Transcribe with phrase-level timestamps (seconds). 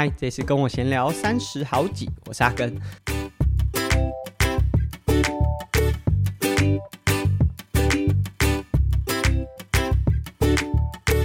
[0.00, 2.72] 嗨，这次跟我闲聊三十好几，我是阿根。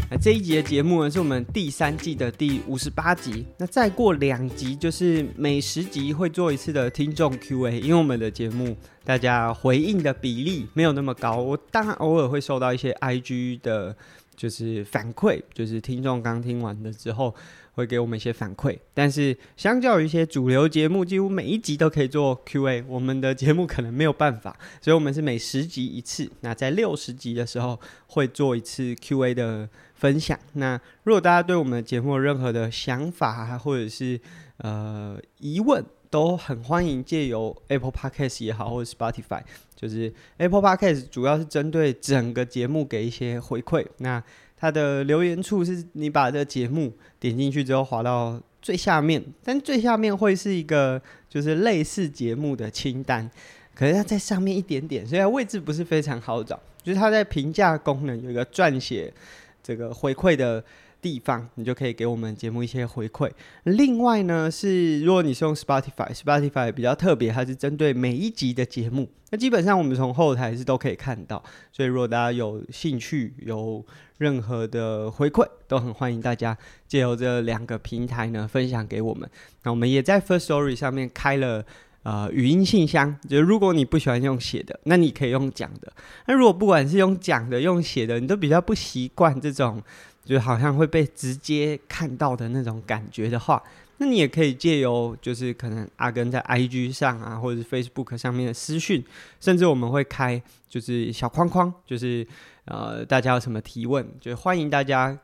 [0.09, 3.46] 那这一集的节目呢，是我们第三季的第五十八集。
[3.59, 13.96] 那再过两集，就是每十集会做一次的听众 Q&A，因为我们的节目大家回应的比例没有那么高，我当然偶尔会收到一些 IG 的，
[14.36, 17.36] 就是反馈，就是听众刚听完了之后。
[17.73, 26.29] 会给我们一些反馈，但是相较于一些主流节目，几乎每一集都可以做 Q&A，我们的节目可能没有办法，所以我们是每十集一次。
[26.41, 30.37] 那在六十集的时候会做一次 Q&A 的分享。
[30.54, 34.19] 那如果大家对我们的节目有任何的想法或者是
[34.58, 39.42] 呃疑问，都很欢迎借由 Apple Podcast 也好，或者 Spotify，
[39.75, 43.83] 就是 Apple Podcast 主要是针对整个节目给一些回馈。
[43.98, 44.23] 那
[44.64, 53.30] 它的留言处是你把这个节目点进去之后滑到最下面，但最下面会是一个就是类似节目的清单，
[53.75, 56.58] 可是它在上面一点点，所以它位置不是非常好找。
[56.81, 59.14] 就是它在评价功能有一个撰写
[59.61, 60.64] 这个回馈的
[61.04, 63.30] 地方，你就可以给我们节目一些回馈。
[63.66, 69.10] 另外呢，是如果你是用 Spotify，Spotify 比较特别，它是针对每一集的节目。
[69.30, 73.84] 那基本上我们从后台是都可以看到，所以如果大家有兴趣，有
[74.20, 79.30] 任何的回馈，都很欢迎大家借由这两个平台呢分享给我们。
[79.64, 81.66] 那我们也在 First Story 上面开了
[82.04, 85.92] 呃语音信箱，就是如果你不喜欢用写的，那你可以用讲的。
[86.28, 89.82] 那如果不管是用讲的、用写的，你都比较不习惯这种。
[90.24, 93.62] 就好像会被直接看到的那种感觉的话，
[93.98, 99.04] 那你也可以借由就是可能阿根在 IG 上啊，或者是 Facebook 上面的私讯，
[99.40, 102.26] 甚至我们会开就是小框框，就是
[102.66, 105.18] 呃大家有什么提问，就欢迎大家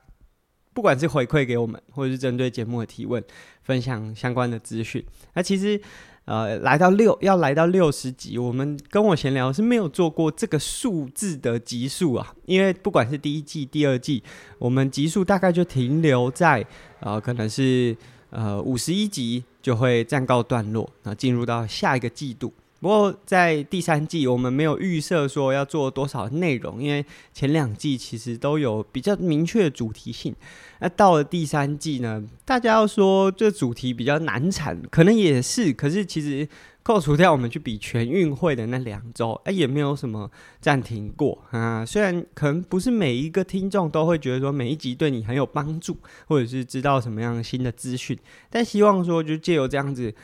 [0.74, 3.24] 不管是回馈给我们，或者是针对节目的提问，
[3.64, 5.06] 分享相关的资讯。
[5.34, 5.82] 那其实。
[6.30, 14.22] 呃，来到六要来到六十集，我们跟我闲聊是没有做过这个数字的集数啊，因为不管是第一季、第二季，
[14.60, 16.64] 我们集数大概就停留在
[17.00, 17.98] 呃，可能是
[18.30, 22.54] 呃五十一集就会暂告段落，那进入到下一个季度。
[22.80, 30.34] 不过在第三季，我们没有预设说要做多少内容，因为前两季其实都有比较明确的主题性。
[30.80, 35.74] 那到了第三季呢，大家要说这主题比较难产，可能也是。
[35.74, 36.48] 可是其实
[36.82, 41.86] 扣除掉我们去比全运会的那两周，哎，也没有什么暂停过啊。
[41.86, 45.98] 虽然可能不是每一个听众都会觉得说每一集对你很有帮助，
[46.28, 48.18] 或者是知道什么样新的资讯，
[48.50, 50.16] 但希望说就借由这样子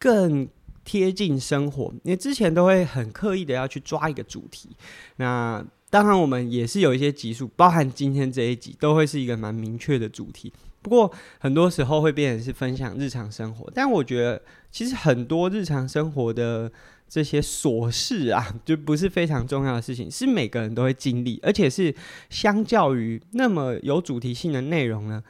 [0.00, 0.48] 更。
[0.84, 4.70] 贴近生活，因为之前都会很刻意的要去抓一个主题。
[5.16, 10.52] 那当然，我们也是有一些集数，包含今天这一集，都会是一个蛮明确的主题。
[10.80, 16.72] 不过很多时候会变成是分享日常生活，但我觉得其实很多日常生活的
[17.08, 21.94] 这些琐事啊，就不是非常重要的事情，是每个人都会经历，而且是
[22.30, 25.22] 相较于那么有主题性的内容呢，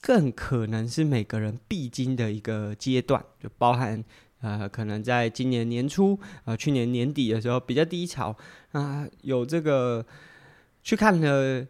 [0.00, 4.02] 更可能是每个人必经的一个阶段，就包含。
[4.44, 8.36] 呃，可能在今年年初，呃，去年年底的时候比较低潮
[8.72, 10.04] 啊，有这个
[10.82, 11.66] 去看了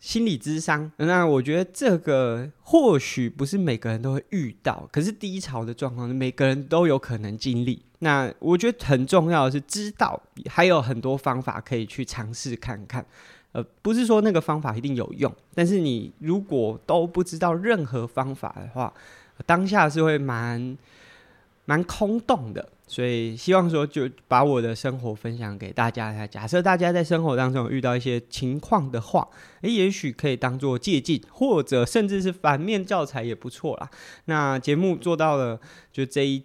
[0.00, 0.90] 心理咨商。
[0.96, 7.80] 那我觉得这个或许不是每个人都会遇到，可是低潮的状况，每个人都有可能经历。
[8.00, 10.20] 那我觉得很重要的是知道
[10.50, 13.06] 还有很多方法可以去尝试看看。
[13.52, 18.92] 呃，不是说那个方法一定有用，但是你如果都不知道任何方法的话，
[19.46, 20.76] 当下是会蛮。
[21.68, 26.26] 蛮空洞的，所以希望说就把我的生活分享给大家。
[26.26, 29.28] 假设大家在生活当中遇到一些情况的话，
[29.60, 33.90] 诶，也许可以当做借鉴，或者甚至是反面教材也不错啦。
[34.24, 35.60] 那节目做到了，
[35.92, 36.42] 就这一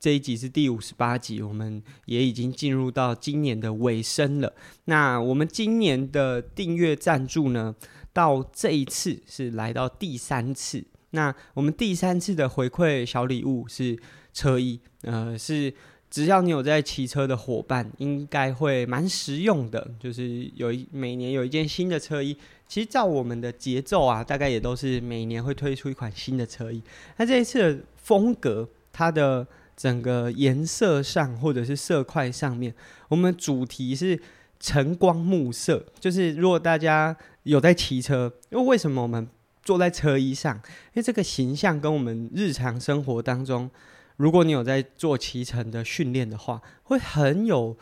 [0.00, 4.52] 这一集是第五十八集，我们也已经进入到今年的尾声了。
[4.86, 7.76] 那我们今年的订阅赞助呢，
[8.12, 10.84] 到这一次是来到第三次。
[11.10, 13.96] 那我们第三次的回馈小礼物是。
[14.34, 15.72] 车衣，呃，是
[16.10, 19.88] 只要你有在骑车的伙伴，应该会蛮实用的。
[19.98, 22.36] 就是有一每年有一件新的车衣，
[22.68, 26.82] 其实照我们的节奏啊，大概也都是每年会推出一款新的车衣。
[27.16, 29.46] 那这一次的风格，它的
[29.76, 32.74] 整个颜色上或者是色块上面，
[33.08, 34.20] 我们主题是
[34.60, 35.84] 晨光暮色。
[35.98, 39.28] 就是如果大家有在骑车，因为为什么我们
[39.64, 40.54] 坐在车衣上？
[40.56, 43.70] 因为这个形象跟我们日常生活当中。
[44.16, 47.76] 如果你有在做骑乘的训练的话，会很有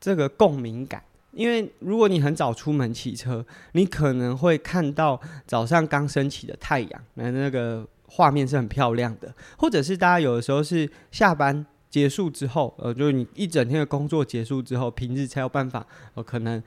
[0.00, 1.02] 这个共鸣感。
[1.32, 16.60] 因为如果你很早出门骑车，你可能会看到早上刚升起的太阳，那那个画面是很漂亮的，或者是大家有的时候是下班结束之后，呃，就是你一整天的工作结束之后，平日才有办法，呃，可能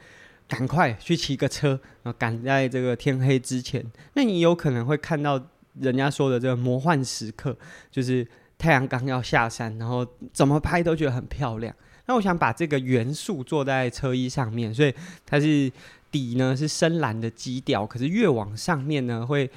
[0.48, 3.84] 赶快去骑个车，呃，赶在这个天黑之前，
[4.14, 5.44] 那你有可能会看到
[5.80, 7.58] 人家说的这个魔幻时刻，
[7.90, 8.26] 就是
[8.62, 11.76] 太阳刚要下山，然后怎么拍都觉得很漂亮。
[12.06, 14.94] 那我想把这个元素做在车衣上面，所以
[15.26, 15.72] 它是
[16.12, 19.50] 底呢是深蓝的基调，可是越往上面呢会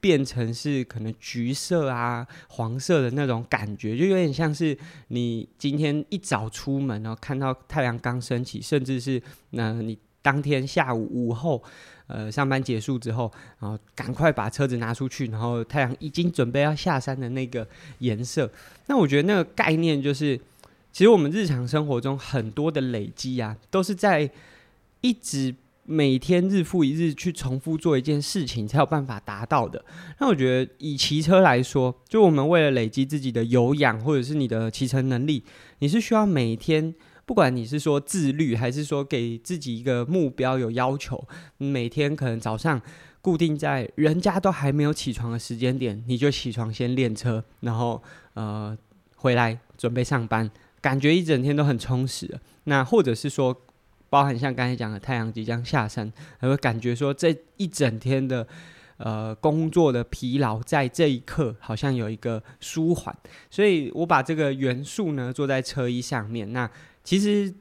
[0.00, 4.76] 变成是可能橘色啊、黄色的那种感觉，就有点像是
[5.08, 11.62] 你今天一早出门，然后看到太阳刚升起，甚至是那你当天下午午后，
[12.06, 13.30] 呃，上班结束之后，
[13.60, 17.66] 然后赶快把车子拿出去，然后太阳已经准备要下山的那个
[17.98, 18.50] 颜色。
[18.86, 20.40] 那我觉得那个概念就是。
[20.94, 24.30] 其实我们日常生活中很多的累积啊，都是在
[25.00, 25.54] 一直
[25.84, 29.82] 每天日复一日去重复做一件事情，才有办法达到的。
[30.20, 35.42] 那我觉得以骑车来说，就我们为了累积自己的有氧或者是你的骑乘能力，
[35.78, 41.26] 你是需要每天，不管你是说自律，还是说给自己一个目标有要求，
[41.58, 42.80] 每天可能早上
[43.20, 48.02] 固定在人家都还没有起床的时间点，你就起床先练车，然后
[48.34, 48.76] 呃
[49.16, 50.50] 回来准备上班。
[50.80, 53.56] 感觉一整天都很充实，那或者是说，
[54.10, 58.44] 包含像刚才讲的太阳即将下山，还会感觉说这一整天的
[58.96, 63.16] 呃工作的疲劳，在这一刻好像有一个舒缓，
[63.48, 66.52] 所以我把这个元素呢做在车衣上面。
[66.52, 66.68] 那
[67.04, 67.52] 其实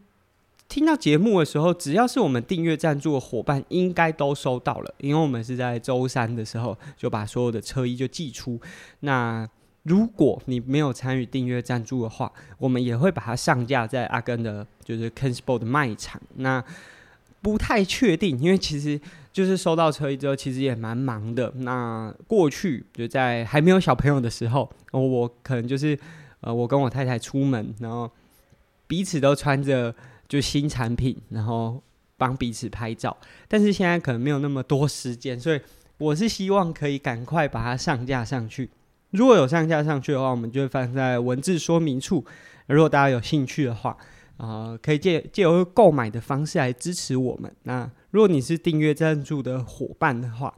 [0.67, 8.59] 听到节目的时候，只要是我们订阅赞助的伙伴，应该都收到了，因为我们是在周三的时候就把所有的车衣就寄出。
[9.01, 9.47] 那
[9.83, 16.21] 如果你没有参与订阅赞助的话，我们也会把它上架在阿根的，就是 Ken Sport 的卖场。
[16.35, 16.63] 那
[17.41, 19.01] 不太确定，因为其实
[19.33, 21.51] 就是收到车衣之后，其实也蛮忙的。
[21.55, 25.97] 那过去就在还没有小朋友的时候，我可能就是
[26.41, 28.07] 呃，我跟我太太出门，然后
[28.91, 29.95] 彼此都穿着
[30.27, 31.81] 就新产品，然后
[32.17, 33.15] 帮彼此拍照。
[33.47, 35.61] 但是现在可能没有那么多时间，所以
[35.97, 38.69] 我是希望可以赶快把它上架上去。
[39.11, 42.25] 如果有上架上去的话，我们就会放在文字说明处。
[42.67, 43.91] 如果大家有兴趣的话，
[44.35, 47.49] 啊、呃，可以借借由购买的方式来支持我们。
[47.63, 50.53] 那如果你是订阅赞助的伙伴的话，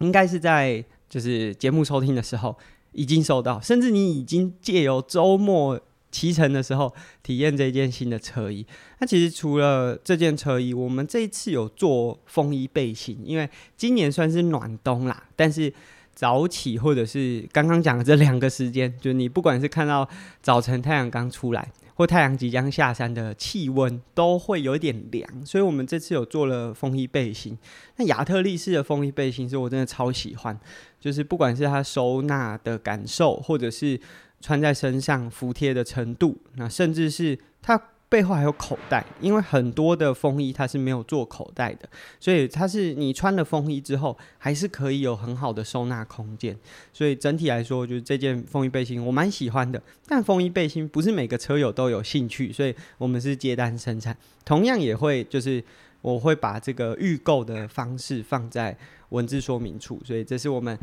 [0.00, 2.58] 应该是在就是节目收听的时候
[2.90, 5.80] 已经收到，甚至你已经借由周末
[6.16, 8.64] 骑乘的时候体验这件新的车衣。
[9.00, 15.70] 那其实除了这件车衣，我们这一次有做风衣背心，因为今年算是暖冬啦，但是。
[16.16, 20.08] 早起或者是刚刚讲的这两个时间，就你不管是看到
[20.40, 27.58] 早晨太阳刚出来，或太阳即将下山的气温都会有点凉，所以我们这次有做了风衣背心。
[27.96, 30.56] 那亚特力士的风衣背心是我真的超喜欢，
[31.00, 34.00] 就是不管是它收纳的感受，或者是
[34.40, 37.80] 穿在身上服帖的程度，那甚至是它。
[38.08, 41.88] 背后还有口袋，因为很多的风衣它是没有做口袋的，
[42.20, 46.56] 所以它是你穿了风衣之后，还是可以有很好的收纳空间。
[46.92, 49.82] 所以整体来说，就是这件风衣背心我蛮喜欢的。
[50.06, 55.62] 但风衣背心不是每个车友都有兴趣，所以我们是接单生产，同样也会就是
[56.00, 58.76] 我会把这个预购的方式放在
[59.08, 60.78] 文字说明处，所以这是我们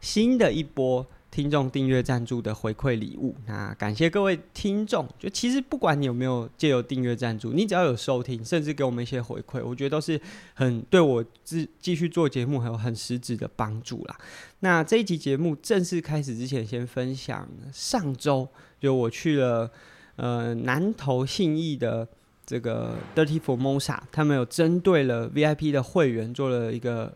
[0.00, 1.04] 新的一波。
[1.30, 5.06] 听众订阅赞助的回馈礼物，那感谢各位听众。
[5.18, 10.20] 就其实不管你有没有借由订阅赞助，你只要有收听，甚至给我们一些回馈，我觉得都是
[10.54, 14.16] 很对我继继续做节目还有很实质的帮助啦。
[14.60, 18.48] 那这一集节目正式开始之前，先分享上周
[18.80, 19.70] 就我去了
[20.16, 22.08] 呃南投信义的
[22.44, 27.14] 这个 Dirty Formosa，他们有针对了 VIP 的会员做了一个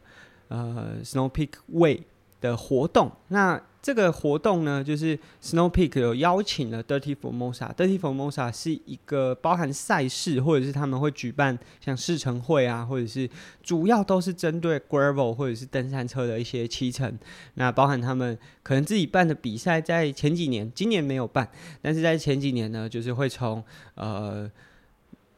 [0.48, 2.02] 呃 Snow Peak Way
[2.40, 3.10] 的活动。
[3.28, 7.74] 那这个活动呢，就是 Snow Peak 有邀请了 Dirty Formosa。
[7.74, 13.28] Dirty Formosa 是一个包含赛事，或者是他们会举办像试乘会啊，或者是
[13.60, 17.18] 主要都是针对 Gravel 或者是登山车的一些骑乘。
[17.54, 23.64] 那包含他们可能自己办的比赛，在前几年，今年没有办，但是在前几年呢，就是会从
[23.96, 24.48] 呃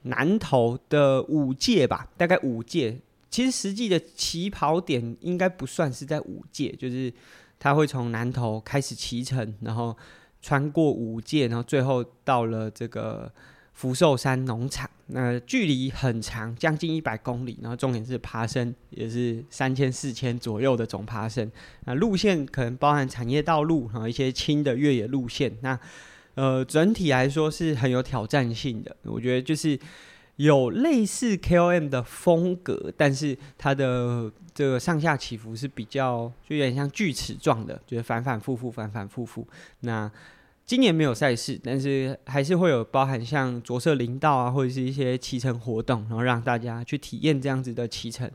[0.03, 2.99] 南投的五界吧，大概五界，
[3.31, 7.11] 其实实际的起跑点应该不算是在五界，就是。
[7.65, 9.97] 他会从南头开始骑乘，然后
[10.43, 13.33] 穿过五界，然后最后到了这个
[13.73, 14.87] 福寿山农场。
[15.07, 17.59] 那距离很长，将近一百公里。
[17.63, 21.51] 然后重点是爬升，也是三千四千左右的总爬升。
[21.87, 25.51] 那路线可能包含产业道路，然后一些轻的越野路线。
[25.63, 25.81] 那
[26.35, 28.95] 呃，整体来说是很有挑战性的。
[29.05, 29.79] 我觉得就是
[30.37, 39.47] 有类似 KOM 的风格，但是它的这个上下起伏是比较就有点像锯齿状的，就是反反复复，反反复复。
[39.81, 40.11] 那
[40.67, 48.31] 今年没有赛事，但是还是会有包含像着色林道啊，或者是一些骑乘活动，然后让大家去体验这样子的骑乘。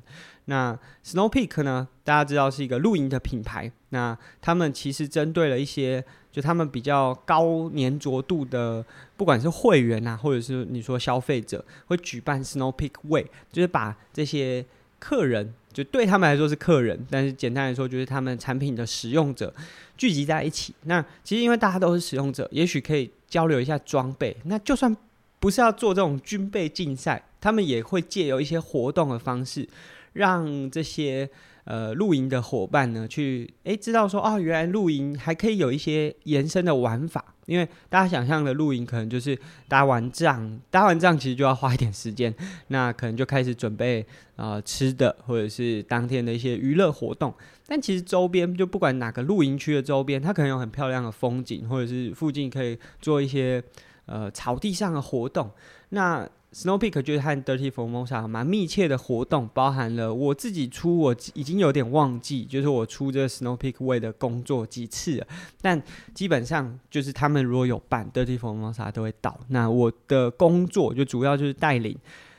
[0.46, 8.86] 那 Snow Peak 呢，大家知道是一个露营的品牌，那他们其实针对了一些就他们比较高粘着度的，
[9.18, 14.64] 不管是会员啊，或者是你说消费者，会举办 Snow Peak Way，就是把这些
[15.00, 15.56] 客人。
[15.72, 19.54] 就对他们来说是客人，但是简单来说就是他们产品的使用者
[19.98, 20.74] 聚集在一起。
[20.84, 24.36] 那其实因为大家都是使用者，也许可以交流一下装备。
[24.46, 24.96] 那就算
[25.40, 29.68] 不是要做这种军备竞赛，他们也会借由一些活动的方式，
[30.14, 31.30] 让这些。
[31.64, 37.34] 呃，露营的伙伴呢，去诶知道说哦，原来露营还可以有一些延伸的玩法。
[37.46, 39.36] 因为大家想象的露营可能就是
[39.68, 42.32] 搭完帐，搭完帐其实就要花一点时间，
[42.68, 47.34] 那可能就开始准备呃吃的，或者是当天的一些娱乐活动。
[47.66, 53.64] 但其实周边就不管哪个露营区的周边，它可能有很漂亮的风景，或者是附近可以做一些
[54.06, 55.50] 呃草地上的活动。
[55.90, 65.28] 那 Snow Peak 就是和 Dirty Formosa 蛮密切的活动，包含了我自己出，我已经有点忘记，就是我出这 Snow Peak Way 的工作几次了，
[65.62, 65.82] 但
[66.14, 69.40] 基本上就是他们如果有办 Dirty Formosa 都会到。
[69.50, 71.98] 那我的工作就主要就是带领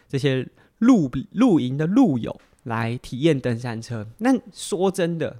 [0.09, 0.47] 这些
[0.79, 4.07] 露露营的露友来体验登山车。
[4.19, 5.37] 那说真的。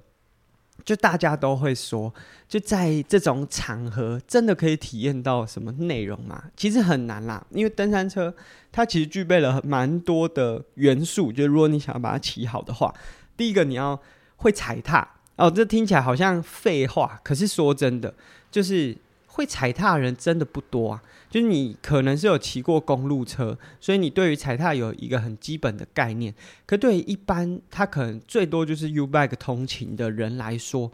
[0.83, 2.13] 就大家都会说，
[2.47, 6.43] 就在这种场合，真的可以体验到什么内容吗？
[6.55, 8.33] 其实很难啦，因为登山车
[8.71, 11.31] 它其实具备了蛮多的元素。
[11.31, 12.93] 就如果你想要把它骑好的话，
[13.37, 13.99] 第一个你要
[14.37, 18.13] 会踩踏哦，这听起来好像废话，可是说真的，
[18.51, 18.95] 就是
[19.33, 21.01] 会踩踏的人真的不多啊。
[21.29, 26.33] 就是你可能是有骑过公路车，所以你对于踩踏有一个很基本的概念。
[26.65, 30.91] 可对于一般他可能最多就是 U-bike 通勤的人来说，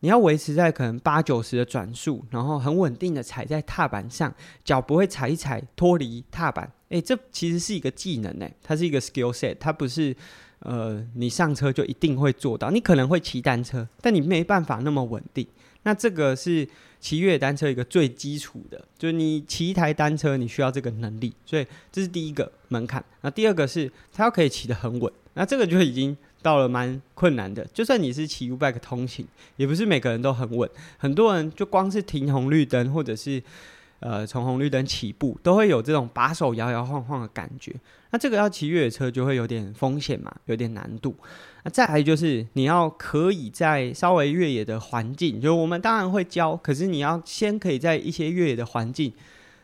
[0.00, 6.70] 你要维持在可能八九十的转速，然后很稳定的踩在踏板上，脚不会踩一踩脱离踏板。
[6.90, 10.14] 诶，这其实是一个技能诶，它是一个 skill set，它不是
[10.58, 12.70] 呃你上车就一定会做到。
[12.70, 15.46] 你可能会骑单车，但你没办法那么稳定。
[15.84, 16.68] 那这个是。
[17.00, 23.04] 骑越野单车一个最基础的，就是你骑一台单车，你需要这个能力，所以这是第一个门槛。
[23.20, 27.62] 那第二个是它要可以骑得很稳，那这个就已经到了蛮困难的。
[27.74, 29.26] 就算你是骑 U-bike 通勤，
[29.58, 30.66] 也不是每个人都很稳。
[30.96, 33.42] 很多人就光是停红绿灯，或者是
[34.04, 37.74] 呃从红绿灯起步，都会有这种把手摇摇晃晃的感觉。
[38.10, 41.16] 那这个要骑越野车就会有点风险嘛，有点难度。
[41.64, 49.10] 那再来就是你要可以在稍微越野的环境，就我们当然会教，可是你要先可以在一些越野的环境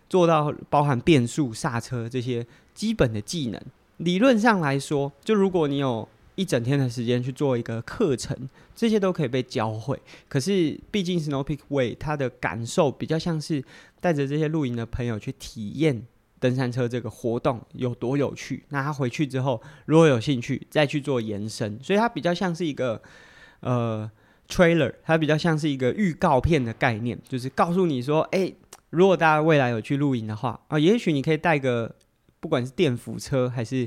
[0.09, 2.45] 做到包含变速、刹车这些
[2.75, 3.61] 基本的技能。
[3.99, 8.35] 理论上来说，就如果你有一整天的时间去做一个课程，
[8.75, 10.01] 这些都可以被教会。
[10.27, 13.63] 可是毕竟 Snow Peak Way 它的感受比较像是
[14.01, 16.07] 带着这些露营的朋友去体验。
[16.41, 18.65] 登山车这个活动有多有趣？
[18.71, 23.03] 那他回去之后，如果有兴趣，再去做延伸，所以它比较像是一个
[23.61, 24.11] 呃
[24.49, 28.51] trailer，它比较像是一个预告片的概念，就是告诉你说，哎，
[28.89, 31.95] 如果大家未来有去露营的话啊，也许你可以带个
[32.41, 33.87] 不管是电扶车还是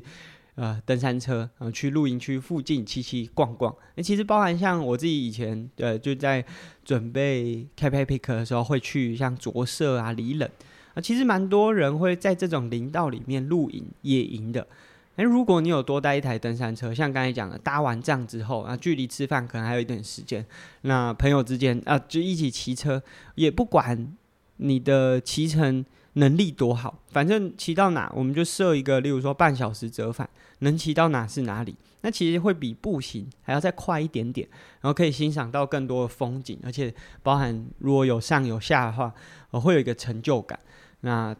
[0.55, 3.75] 呃登山车，然后去露营区附近骑骑逛逛。
[3.95, 6.43] 那其实包含像我自己以前呃就在
[6.83, 10.49] 准备开拍 pick 的时候，会去像着色啊、里冷。
[10.93, 14.67] 啊，其实蛮多人会在这种林道里面露营、野营的。
[15.15, 20.45] 诶，如果你有多带一台登山车，像刚才讲的，搭完帐之后，啊，距离吃饭可能还有一点时间，
[20.81, 23.01] 那朋友之间啊，就一起骑车，
[23.35, 24.15] 也不管
[24.57, 30.29] 你的骑乘能力多好，反正骑到哪，我们就设一个，例如说半小时折返，
[30.59, 31.75] 能骑到哪是哪里。
[32.05, 34.45] 那其实会比步行还要再快一点点，
[34.81, 39.13] 然后可以欣赏到更多的风景，而且包含如果有上有下的话，
[39.51, 40.59] 我会有一个成就感。
[40.99, 41.33] 那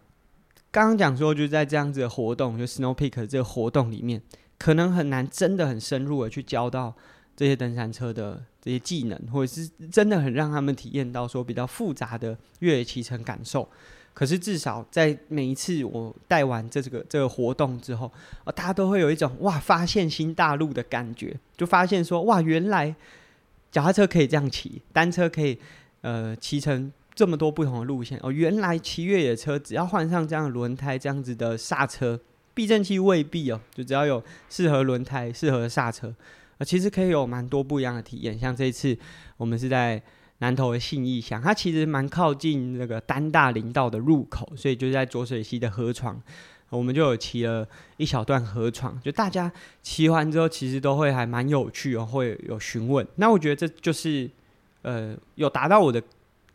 [0.72, 4.22] 刚刚讲说，就在这样子的活动，就 Snow Peak 这个活动里面，
[4.58, 6.96] 可能很难真的很深入的去教到
[7.36, 13.70] 这些登山车的这些技能，或者是真的很让他们体验到说比较复杂的越野骑乘感受。
[14.13, 18.12] 可是至少在每一次我带完这个这个活动之后，
[18.43, 22.96] 啊，大家都会有一种哇发现新大陆的感觉，就发现说哇原来
[23.72, 25.60] 脚踏车可以这样骑，单车可以
[26.01, 26.91] 呃骑成。
[27.15, 32.20] 这么多不同的路线哦，原来骑越野车只要换上这样的轮胎，这样子的刹车，
[32.55, 36.12] 避震器未必哦，就只要有适合轮胎、适合刹车，
[36.58, 38.39] 啊，其实可以有蛮多不一样的体验。
[38.39, 38.98] 像这一次
[39.38, 40.01] 我们是在
[40.40, 46.22] 南投的信义乡，它其实蛮靠近那个丹大林道的入口，所以就在浊水溪的河床，
[46.70, 53.08] 我们就有骑了一小段河床，就大家骑完之后，其实都会还蛮有趣哦，会有询问。
[53.16, 54.30] 那我觉得这就是
[54.82, 56.02] 呃，有达到我的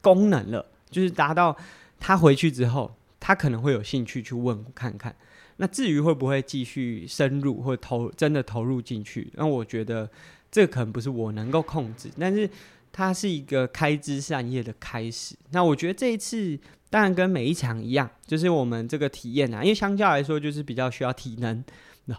[0.03, 1.57] 功能了，就是达到
[1.99, 5.15] 他回去之后，他可能会有兴趣去问看看。
[5.61, 10.09] 那至于会不会继续深入或投真的投入进去，那我觉得
[10.53, 12.49] 这可能不是我能够控制，但是
[12.93, 15.37] 它是一个开枝散叶的开始。
[15.51, 16.59] 那我觉得这一次
[16.91, 21.65] 当然跟每一场一样，就是我们这个体验啊，因为相较来说就是比较需要体能，
[22.07, 22.17] 那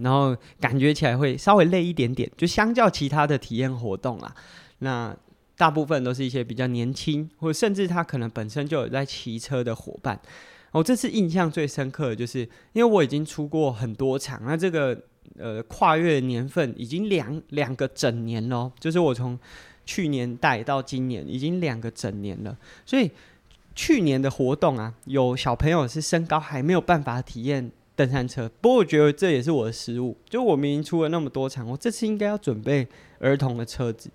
[0.00, 4.34] 然后感觉起来会稍微累一点点，就相较其他的体验活动啊，
[4.78, 5.16] 那
[5.56, 10.20] 大部分都是一些比较年轻，或者甚至他可能本身就有在骑车的伙伴。
[10.72, 14.96] 我、这次印象最深刻的就是，因为我已经出过很多场，那这个
[15.36, 19.36] 呃跨越年份已经两两个整年了，就是我从
[19.90, 22.56] 去年带到今年已经两个整年了，
[22.86, 23.10] 所以
[23.74, 32.86] 去年的活动啊，有小朋友是身高还没有办法体验登山车，不过我觉得这也是我的失误，就我明明出了那么多场，我这次应该要准备
[33.18, 34.08] 儿童的车子。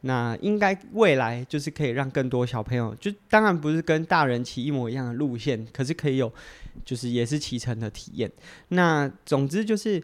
[0.00, 6.32] 那应该未来就是可以让更多小朋友，就当然不是跟大人骑一模一样的路线，可是可以有，
[6.86, 8.30] 就是也是骑乘的体验。
[8.68, 10.02] 那总之就是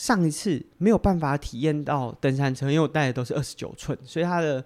[0.00, 4.64] 上一次没有办法体验到登山车，因为我带的都是二十九寸，所以它的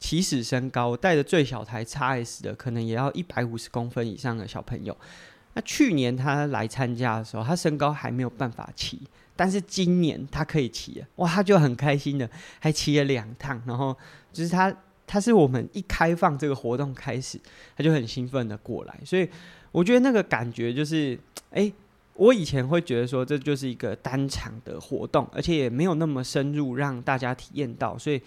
[0.00, 4.96] 起始身高，我带的最小台 XS 的可能也要一百五十公分以上的小朋友。
[5.54, 9.00] 那去年他来参加的时候，他身高还没有办法骑。
[9.36, 13.96] 但是今年他可以骑了，哇，他就很开心的，还骑了两趟，然后
[14.32, 14.74] 就是他，
[15.06, 17.38] 他是我们一开放这个活动开始，
[17.76, 19.28] 他就很兴奋的过来，所以
[19.70, 21.16] 我觉得那个感觉就是，
[21.52, 21.72] 哎、
[22.22, 28.20] 我以前会觉得说这就是一个单场的活动，而且也没有那么深入让大家体验到，所以。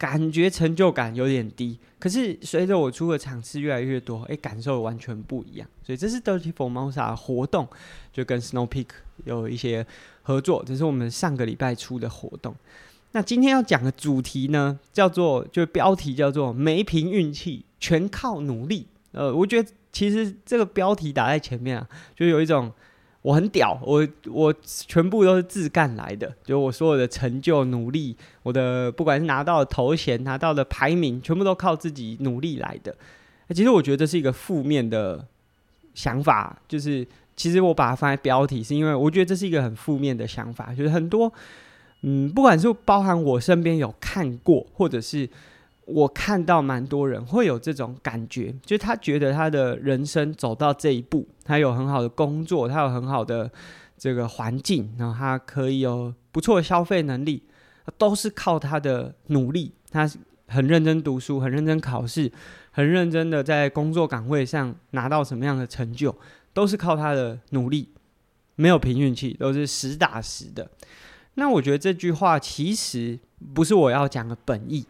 [0.00, 5.68] 感觉成就感有点低，可是随着我出的场次越来越多，哎，感受完全不一样。
[5.82, 7.68] 所以这是 Dirty Formosa 活动，
[8.10, 8.86] 就跟 Snow Peak
[9.26, 9.86] 有一些
[10.22, 12.56] 合作，这是我们上个礼拜出的活动。
[13.12, 18.86] 那今天要讲的主题呢，叫做就标题叫做“没凭运气，全靠努力”。
[19.12, 22.72] 呃，我觉得其实这个标题打在前面啊，就有一种。
[23.22, 32.94] 我很屌，我我全部都是自干来的，就我所有的成就、努力，我的不管是拿到头衔、拿到的排名，全部都靠自己努力来的。
[33.50, 35.22] 其实我觉得这是一个负面的
[35.94, 37.06] 想法，就是
[37.36, 41.30] 其实我把它放在标题，是因为我觉得这是一个很负面的想法，就是很多，
[42.02, 45.28] 嗯，不管是包含我身边有看过，或者是。
[45.92, 53.50] 我看到蛮多人会有这种感觉，就是他觉得他的人生走到这一步，他有很好的工作，他有很好的
[53.98, 57.42] 这个环境，然后他可以有不错的消费能力，
[57.98, 59.72] 都是靠他的努力。
[59.90, 60.08] 他
[60.46, 62.30] 很认真读书，很认真考试，
[62.70, 66.16] 很认真的在工作岗位上拿到什么样的成就，
[66.52, 67.88] 都是靠他的努力，
[68.54, 70.70] 没有凭运气，都是实打实的。
[71.34, 73.18] 那我觉得这句话其实
[73.54, 74.84] 不是我要讲的本意。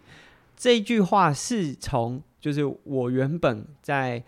[0.60, 4.22] 这一句话是从，就是我原本在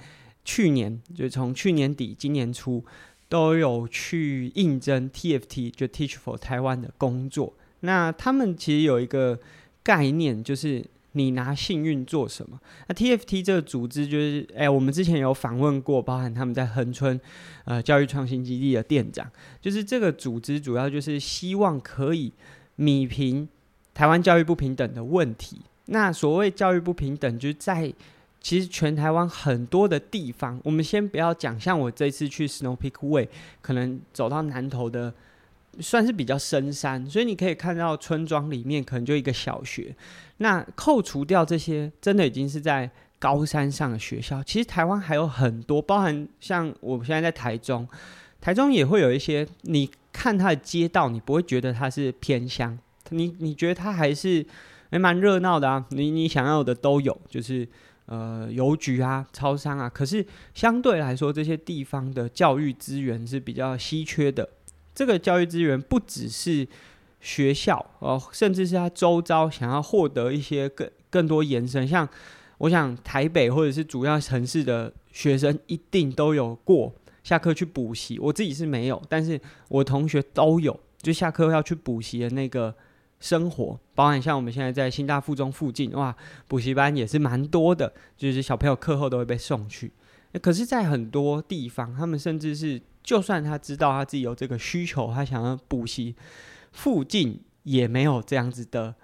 [0.46, 2.82] 去年，就从去年底今年初
[3.28, 7.52] 都有去应征 TFT，就 Teach for Taiwan 的工作。
[7.80, 9.38] 那他们其实有一个
[9.82, 12.58] 概念，就是你拿幸运做什么？
[12.88, 17.20] 那 TFT 这个组织就是，哎，我们之前有访问过，包含他们在恒春
[17.66, 22.32] 呃教育创新基地的店长，就是这个组织主要就是希望可以
[22.78, 23.46] 弭平
[23.92, 25.60] 台湾教育不平等的问题。
[25.86, 27.92] 那所谓教育不平等，就是在
[28.40, 33.28] 其实全台湾很多的地方，我们先不要讲，像我这次去 Snow Peak Way，
[33.60, 35.12] 可能走到南投的，
[35.80, 39.94] 算是比较深山，所以你可以看到村庄里面可能就一个小学。
[40.38, 44.42] 那扣除掉这些，真的已经是在高山上的学校。
[44.42, 47.86] 其实台湾还有很多，包含像我们现在在台中，
[48.40, 52.78] 台中也会有一些，你看它的街道，你不会觉得它是偏乡，
[53.10, 54.46] 你你觉得它还是。
[54.92, 57.66] 还蛮热闹的啊，你你想要的都有，就是
[58.04, 59.88] 呃邮局啊、超商啊。
[59.88, 64.46] 可是相对来说，这些地方的教育资源是比较稀缺的。
[64.94, 66.68] 这个教育资源不只是
[67.22, 71.88] 学校哦、甚至是他周遭想要获得一些更更多延伸。
[71.88, 72.06] 像
[72.58, 76.92] 我想台北或者是主要城市的学生，一定都有过
[77.24, 78.18] 下课去补习。
[78.18, 82.74] 我自己是没有，但是我同学都有，就下课要去补习的那个。
[83.22, 86.14] 生活，包含像我们现在在新大附中附近，哇，
[86.48, 89.92] 补习班也是蛮多的，就是小朋友课后都会被送去。
[90.40, 96.16] 可是，在很多地方，他们甚至是，就算他知道他自己有这个需求，他想要补习，
[96.72, 98.94] 附近也没有这样子的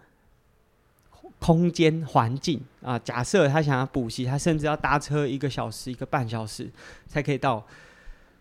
[1.39, 2.99] 空间环境啊。
[2.99, 6.69] 假设他想要补习，他甚至要搭车一个小时、一个半小时
[7.07, 7.65] 才可以到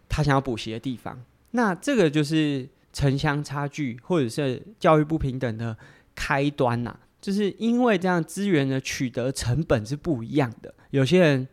[0.09, 1.21] 他想要补习的地方。
[1.51, 5.77] 那这个就是城乡差距或者是教育不平等的
[6.15, 10.73] 开端呐、就是因为这样资源的取得成本是不一样的。
[10.89, 11.47] 有些人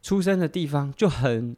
[0.00, 1.56] 出生的地方就很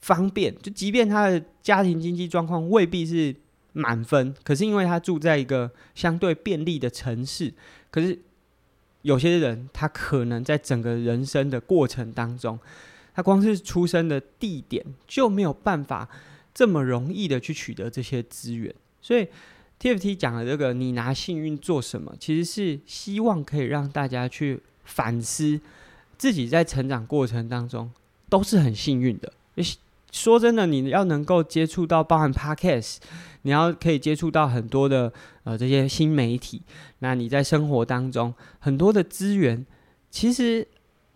[0.00, 3.34] 方便，就即便他的家庭经济状况未必是
[3.72, 7.52] 满分，可是因为他住在一个相对便利的城市，
[7.90, 8.16] 可是
[9.02, 12.56] 有些人他可能在整个人生的过程当中，
[13.12, 16.08] 他光是出生的地点就没有办法
[16.56, 19.28] 这么容易的去取得这些资源，所以
[19.78, 22.14] TFT 讲的这个，你拿幸运做什么？
[22.18, 25.60] 其实是希望可以让大家去反思
[26.16, 27.90] 自己在成长过程当中
[28.30, 29.30] 都是很幸运的。
[30.10, 33.00] 说真的，你要能够接触到包含 Podcast，
[33.42, 35.12] 你要可以接触到很多的
[35.44, 36.62] 呃这些新媒体，
[37.00, 39.66] 那你在生活当中很多的资源，
[40.10, 40.66] 其实。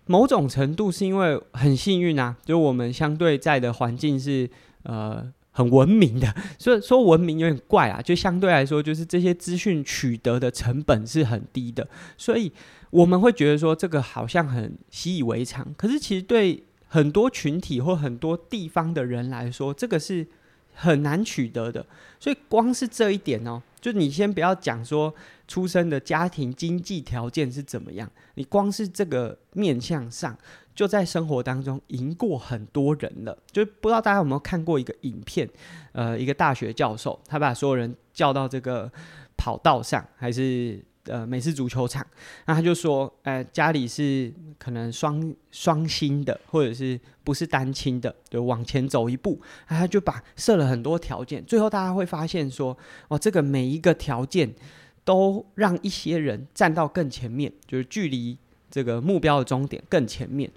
[0.06, 4.50] 某种程度是因为很幸运啊，就我们相对在的环境是
[4.82, 12.52] 呃很文明的， 所以说文明有点怪啊，就相对来说就是这些资讯取得的成本是很低的，所以
[12.90, 20.26] 我们会觉得说这个好像很习以为常，可是其实对很多群体或很多地方的人来说，这个是
[20.74, 21.84] 很难取得的，
[22.18, 23.62] 所以光是这一点哦。
[23.80, 25.14] 就你先不要讲说
[25.48, 30.36] 出生的家庭经济条件是怎么样，你光是这个面向上，
[30.80, 33.36] 就在生活当中赢过很多人了。
[33.52, 35.46] 就不知道大家有没有看过一个影片，
[35.92, 38.90] 呃，一个大学教授，他把所有人叫到这个
[39.36, 40.82] 跑道上，还是？
[41.04, 42.06] 呃，美式足球场，
[42.44, 52.76] 那他就说，呃，家里是可能双双薪的，或者是不是单亲的，就往前走一步，他就把设了很多条件，最后大家会发现说，
[53.08, 54.54] 哇，这个每一个条件
[55.02, 58.36] 都让一些人站到更前面，就是距离
[58.70, 60.50] 这个目标的终点更前面。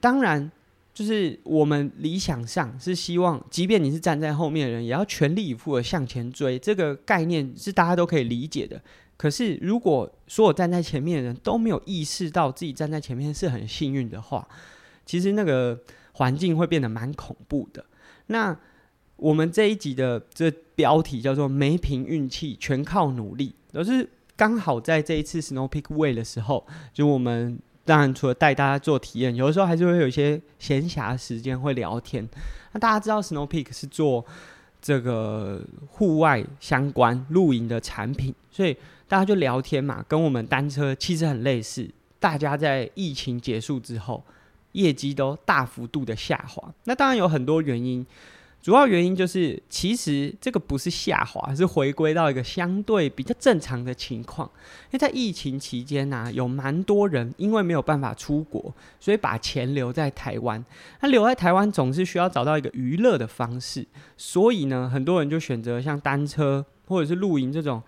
[0.00, 0.50] 当然，
[0.92, 8.80] 就是我们理想上是希望，即便你是站在后面的人，也要全力以赴的向前追，这个概念是大家都可以理解的。
[9.16, 14.46] 可是，如果所有站在前面的人都没有意识到自己站在前面是很幸运的话，
[15.06, 15.78] 其实那个
[16.14, 17.84] 环境会变得蛮恐怖的。
[18.26, 18.58] 那
[19.16, 32.28] 我们这一集的这标题叫做“没凭运气，全靠努力”，而是刚好在这一次 Snow Peak Way 的时候，就我们当然除了带大家做体验，有的时候还是会有一些闲暇时间会聊天。
[32.72, 34.24] 那大家知道 Snow Peak 是做
[34.80, 38.76] 这个户外相关露营的产品，所以。
[39.06, 41.88] 大家就聊天嘛，跟我们单车其实很类似。
[42.18, 44.24] 大家在疫情结束之后，
[44.72, 46.74] 业绩都大幅度的下滑。
[46.84, 48.04] 那当然有很多原因，
[48.64, 54.50] 主要原因就是其实这个不是下滑，是回归到一个相对比较正常的情况。
[54.86, 60.64] 因为在疫情期间呢、有蛮多人因为没有办法出国，所以把钱留在台湾。
[61.02, 67.82] 那留在台湾总是需要找到一个娱乐的方式，所以呢，很多人就选择像单车或者是露营这种。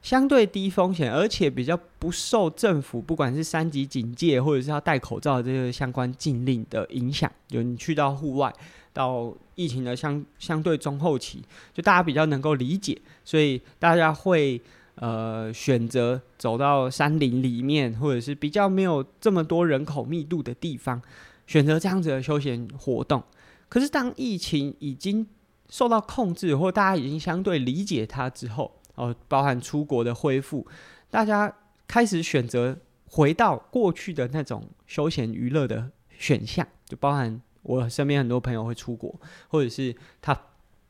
[0.00, 7.30] 相对低风险，而且比较不受政府不管是三级警戒或者是要戴口罩这个相关禁令的影响。
[7.48, 8.50] 就你去到户外，
[8.94, 11.42] 到疫情的相相对中后期，
[11.74, 14.58] 就大家比较能够理解，所以大家会
[14.94, 21.02] 呃选择走到山林里面，或者是比较没有这么多人口密度的地方，
[21.46, 23.22] 选择这样子的休闲活动。
[23.68, 25.26] 可是当疫情已经
[25.68, 30.66] 受到控制，或大家已经相对理解它之后，哦，包含出国的恢复，
[31.10, 31.54] 大家
[31.86, 39.14] 开始选择回到过去的那种休闲娱乐的选项，就包含我身边很多朋友会出国，
[39.48, 40.38] 或者是他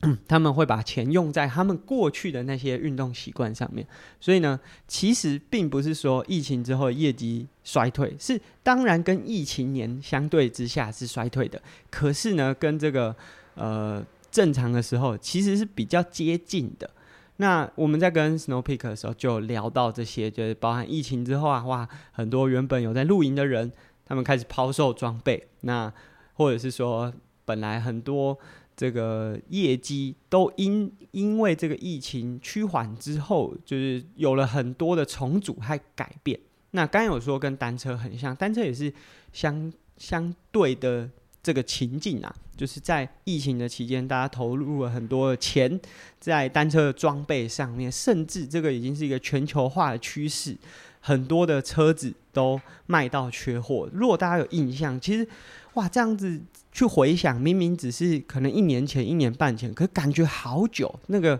[0.26, 3.86] 他们会把钱用在他们过去的那些运动习惯上面。
[4.18, 13.14] 所以呢，其实并不是说疫情之后业绩衰退，是当然跟疫情年相对之下是衰退的，可是呢，跟这个
[13.56, 16.88] 呃正常的时候其实是比较接近的。
[17.36, 23.70] 那我们在跟 Snow Peak 的时候，就聊到这些，就是包含疫情之后啊，哇，很多原本有在露营的人，
[24.06, 25.92] 他们开始抛售装备，那
[26.40, 27.12] 或者是说，
[27.44, 28.34] 本来很多
[28.74, 36.40] 这个业绩都因因为这个疫情趋缓之后，就是有了很多的重组和改变。
[36.70, 38.90] 那刚有说跟单车很像，单车也是
[39.34, 41.10] 相相对的。
[41.42, 45.80] 这个情境啊，就是在疫情的期间，大家投入了很多的钱
[46.18, 50.54] 在单车的装备上面，甚至这个已经是一个全球化的趋势，
[51.00, 53.88] 很多的车子都卖到缺货。
[53.90, 55.26] 如果大家有印象，其实
[55.74, 56.40] 哇，这样子
[56.72, 61.38] 去回想，明明只是可能一年前、一年半前，可感觉好久，那个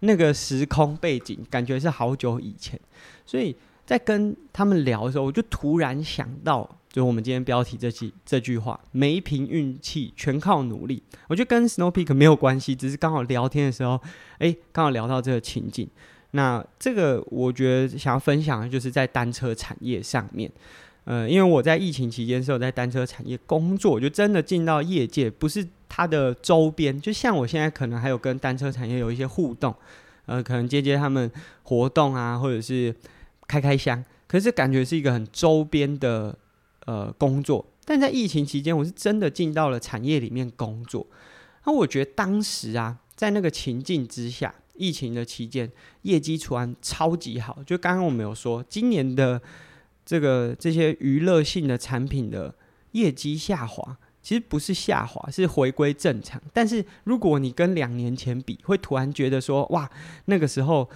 [0.00, 2.78] 那个时空背景感觉是好久以前。
[3.24, 6.76] 所以在跟他们聊的时候，我就突然想到。
[6.92, 11.00] 就我们今天标题这句这句话，没凭运气，全靠努力。
[11.28, 14.00] 我觉得跟 Snow Peak 没有关系，只是刚好聊天的时候，
[14.38, 15.88] 哎，刚好聊到这个情境。
[16.32, 20.50] 那这个我觉得想要分享的就是在单车产业上面，
[21.04, 29.74] 呃，因为我在疫情期间是有在单车产业工作，就真的进到业界，不是它的周边，就像我现在可能还有跟单车产业有一些互动，
[30.26, 31.30] 呃，可能接接他们
[31.62, 32.94] 活动啊，或者是
[33.48, 36.36] 开开箱，可是感觉是一个很周边的
[36.86, 37.66] 呃工作。
[37.84, 41.06] 但在疫情期间，我是真的进到了产业里面工作，
[41.64, 44.54] 那我觉得当时啊，在那个情境之下。
[44.76, 45.70] 疫情的期间，
[46.02, 47.58] 业绩突然超级好。
[47.66, 49.38] 就刚刚我们有说，今年的
[50.10, 52.52] 这个这些娱乐性的产品的
[52.90, 56.42] 业绩下滑，其实不是下滑，是回归正常。
[56.52, 59.88] 但是如果你跟两年前比，会突然觉得说，哇，
[60.24, 60.90] 那个时候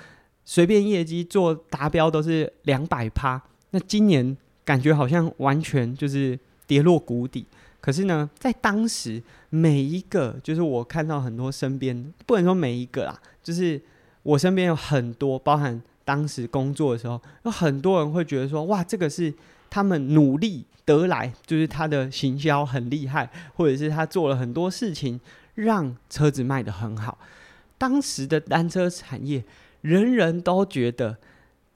[0.44, 7.46] 随便业绩做达标都是两百趴，那今年感觉好像完全就是跌落谷底。
[7.80, 13.80] 可是呢，在当时每一个，就是我看到很多身边，不能说每一个啦，就是
[14.24, 19.32] 我身边有很多，包含当时工作的时候，有很多人会觉得说，哇，这个是
[19.70, 25.20] 他们努力得来，就是他的行销很厉害，或者是他做了很多事情，
[25.54, 27.18] 让车子卖得很好。
[27.78, 29.44] 当时的单车产业，
[29.80, 31.18] 人人都觉得。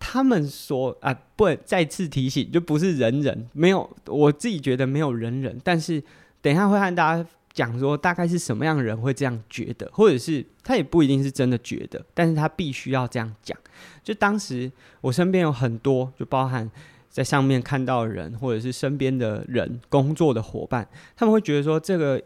[0.00, 6.00] 他们说啊，不，再次提醒，就不是人人没有，我自己觉得没有人人，但是
[6.40, 13.58] 等一下会和大家讲说，大概是什么样的人会这样觉得，或者是他也不一定是真的觉得，但是他必须要这样讲。
[14.02, 16.70] 就当时我身边有很多，就包含
[17.08, 22.22] 在上面看到的人，或者是身边的人工作的伙伴，他们会觉得说这个。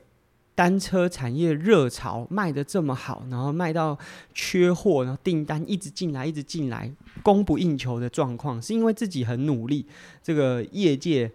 [0.55, 3.99] 单车产业热潮卖得这么好，然后卖到
[4.35, 9.87] 缺货，然后订单一直进来，一直进来，供不应求的状况，是因为自己很努力，
[10.23, 11.33] 这个业界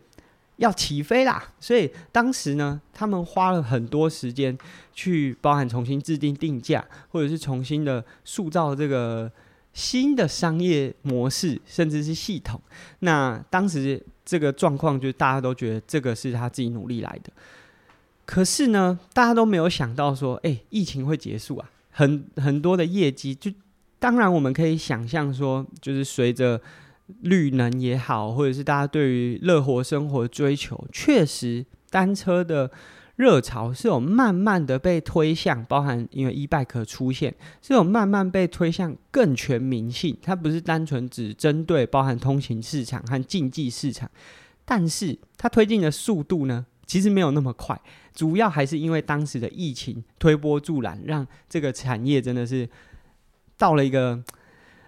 [0.58, 1.52] 要起飞啦。
[1.60, 4.56] 所以当时呢，他们花了很多时间
[4.94, 9.30] 去，包含重新制定定价，或者是重新的塑造这个
[9.78, 12.60] 新的商业模式，甚至是系统。
[13.02, 17.32] 那当时这个状况，就是大家都觉得这个是他自己努力来的。
[18.26, 21.70] 可是呢，大家都没有想到说，哎、疫情会结束啊！
[21.92, 23.52] 很很多的业绩，就
[24.00, 26.60] 当然我们可以想象说，就是随着
[27.22, 32.72] 绿能也好，或者是大家对于乐活生活追求，确实单车的
[33.18, 40.16] 热潮是有慢慢的被推向，包含因为 E-bike 出现，是有慢慢被推向更全民性。
[40.22, 44.10] 它不是单纯只针对包含通勤市场和竞技市场，
[44.64, 47.80] 但是它推进的速度呢，其实没有那么快。
[48.14, 52.70] 主要还是因为当时的疫情推波助澜，让这个产业真的是
[53.58, 54.24] 到了一个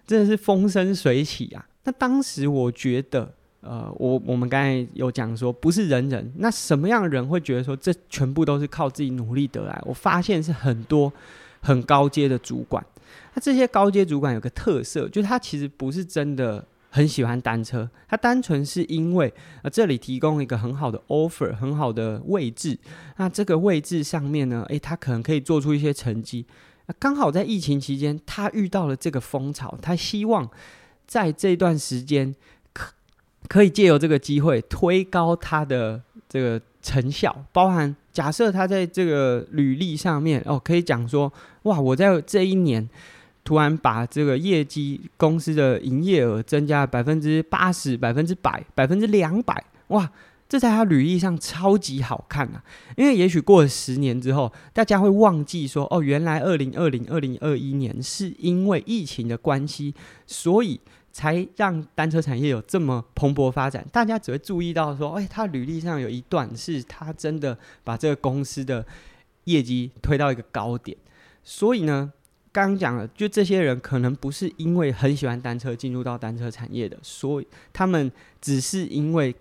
[0.06, 1.68] 真的是风生水起啊！
[1.86, 9.82] 那当时我觉得，呃，我我们刚才有讲说，不是人人，那什么样的人会觉得说这全部都是靠自己努力得来？
[9.86, 11.12] 我发现是很多
[11.62, 12.86] 很高阶的主管，
[13.34, 16.65] 那这些高阶主管有个特色，就是他其实不是真的。
[16.91, 22.76] 很喜欢单车，他单纯是因为呃这里提供一个很好的 offer，很好的位置。
[23.17, 26.48] 那这个位置上面呢，诶，他可能可以做出一些成绩。
[26.88, 30.50] 那刚好在疫情期间，他遇到了这个风潮，他希望
[31.06, 32.34] 在这段时间
[33.50, 41.34] 可以借由这个机会推高他的这个成效，包含假设他在这个履历上面哦，可以讲说
[41.64, 42.90] 哇，我在这一年。
[43.42, 50.08] 突然把这个业绩、公司的营业额增加了百分之八十、百分之百、百分之两百，哇！
[50.48, 52.62] 这在他履历上超级好看啊！
[52.96, 59.96] 因为也许过了十年之后，大家会忘记说，哦，原来二零二零、二零二一年是因为疫情的关系，
[60.28, 60.80] 所以
[61.20, 63.86] 才让单车产业有这么蓬勃发展。
[63.92, 68.86] 大家只会注意到说，哎，他履历上有一段是他真的把这个公司的
[69.44, 70.98] 业绩推到一个高点，
[71.44, 72.14] 所以呢。
[72.52, 79.34] 刚刚讲了，就这些人可能不是因为很喜欢单车进入到单车产业的，所以他们只是因为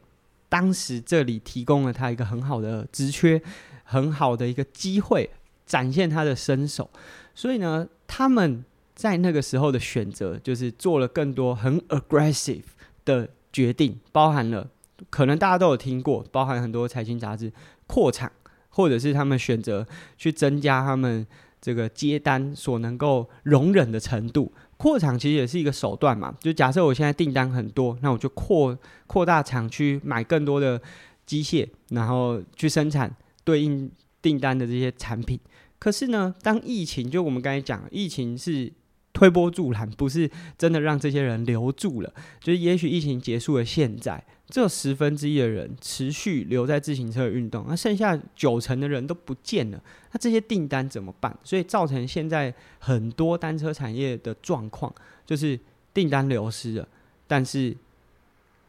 [0.50, 3.40] 当时这里提供了他一个很好的职缺，
[3.82, 5.28] 很好的一个机会
[5.64, 6.90] 展现他的身手，
[7.34, 8.62] 所以呢，他们
[8.98, 12.64] 在那个时候的选择就是做了更多很 aggressive
[13.04, 14.68] 的决定，包含了
[15.08, 17.52] 可能大家都有听过，包含很多财经杂志
[17.86, 18.32] 扩产，
[18.70, 21.24] 或者是他们选择去增加他们。
[21.60, 26.32] 这个接单所能够容忍的程度，扩厂其实也是一个手段嘛。
[26.38, 30.80] 就假设我现在订单很多，那我就扩扩大厂区，买更多的
[31.26, 33.90] 机械，然后去生产对应
[34.22, 35.36] 订单的这些产品。
[35.80, 38.72] 可是呢，当疫情就我们刚才讲，疫情是
[39.18, 42.14] 推波助澜，不是真的让这些人留住了。
[42.38, 51.36] 就是也许疫情结束了，现在这十分之一的人持续留在自行车运动，那剩下九成的人都不见了，那这些订单怎么办？
[51.42, 54.94] 所以造成现在很多单车产业的状况，
[55.26, 55.58] 就是
[55.92, 56.86] 订单流失了，
[57.26, 57.76] 但是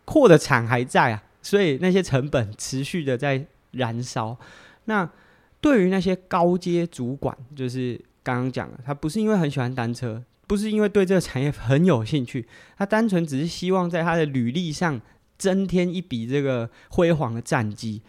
[0.04, 4.36] 扩的产还在啊，所以那些成本持续的在燃烧。
[4.86, 5.08] 那
[5.62, 8.02] 对于那些高阶主管，就是。
[8.22, 12.44] 刚刚讲了，他不是因为很喜欢单车，不是因为对这个产业很有兴趣，
[12.76, 15.00] 他单纯只是希望在他的履历上
[15.38, 18.02] 增添一笔这个辉煌的战绩。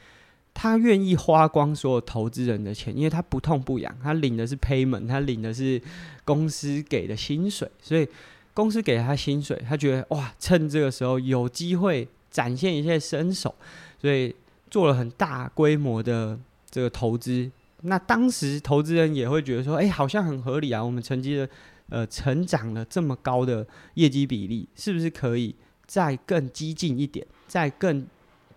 [0.54, 5.78] 他愿意花光所有投资人的钱，因为他不痛不痒，他领的是 payment，他领的是
[6.24, 8.08] 公司给的薪水，所以
[8.54, 13.54] 公司给他薪水，他觉得哇，趁这个时候有机会展现一些身手，
[14.00, 14.34] 所以
[14.70, 16.38] 做了很大规模的
[16.70, 17.50] 这个投资。
[17.82, 20.84] 那当时投资人也会觉得说，哎、好像很合理啊。
[20.84, 21.48] 我们成绩的
[21.88, 25.54] 呃成长了这么高的业绩比例，是不是可以
[25.86, 28.06] 再更激进一点，再更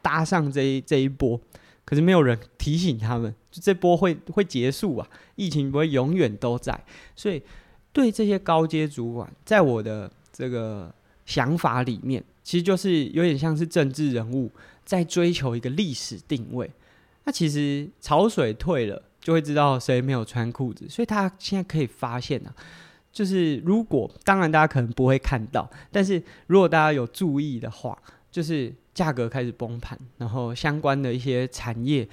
[0.01, 1.39] 搭上这一 这一波？
[1.85, 6.77] 可是没有人提醒他们，就这波会会结束啊，疫情不会永远都在。
[7.15, 7.41] 所以
[7.91, 10.93] 对这些高阶主管，在我的这个
[11.25, 14.51] 想法里面，其实就是有点像是政治人物
[14.83, 16.69] 在追求一个历史定位。
[17.23, 19.01] 那其实潮水退了。
[19.23, 22.53] 就会知道谁没有穿裤子，所以他现在可以发现啊，
[23.09, 27.97] 就是如果当然大家可能不会看到，但是如果大家有注意的话，
[28.29, 32.05] 就是价格开始崩盘，然后相关的一些产业，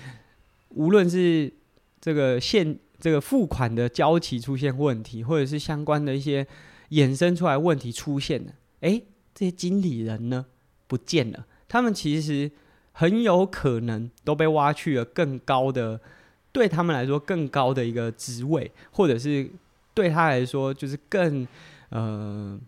[0.68, 1.52] 无论是
[2.00, 6.46] 这个现这个付款的交期出现问题，或者是相关的一些
[6.90, 9.02] 衍生出来问题出现了，诶，
[9.34, 10.46] 这些经理人呢
[10.86, 12.52] 不见了，他们其实
[12.92, 16.00] 很有可能都被挖去了更高的。
[16.52, 19.48] 对他们来说更高的一个职位，或者是
[19.94, 21.46] 对他来说就是更
[21.90, 22.58] 呃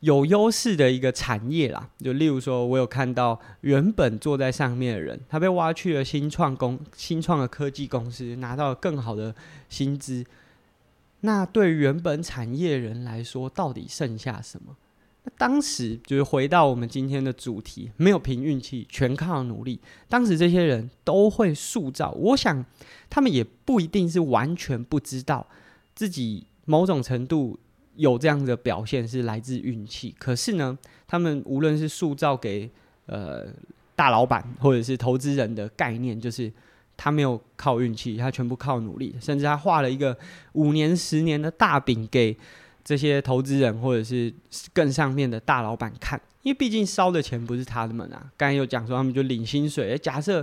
[0.00, 1.88] 有优势的一个产业啦。
[1.98, 9.34] 就例如说，我有看到原本坐在上面的人，他被挖去了新创公新创的科技公司，拿到了更好的
[9.68, 10.24] 薪资。
[11.20, 14.76] 那对原本产业人来说，到底剩下什么？
[15.36, 19.78] 当时就是回到我们今天的主题，没有凭运气，全靠努力。
[20.08, 22.64] 当时这些人都会塑造，我想
[23.10, 25.46] 他们也不一定是完全不知道
[25.94, 27.58] 自己某种程度
[27.96, 30.14] 有这样的表现是来自运气。
[30.18, 30.76] 可是呢，
[31.06, 32.70] 他们无论是塑造给
[33.06, 33.46] 呃
[33.94, 36.50] 大老板或者是投资人的概念，就是
[36.96, 40.16] 他没有靠运气，他全部靠努力，甚至他画了一个
[40.54, 42.34] 五年、十年的大饼给。
[42.88, 44.32] 这些投资人或者是
[44.72, 48.32] 更上面的大老板看，因为毕竟烧的钱不是他们啊。
[48.34, 50.42] 刚才有讲说他们就领薪水，假设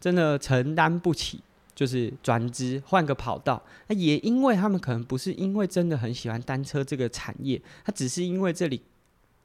[0.00, 1.40] 真的承担不起，
[1.74, 3.60] 就是转职换个跑道。
[3.88, 8.80] 那也因为他们可能不是因为真的很喜欢单车这个产业，他只是因为这里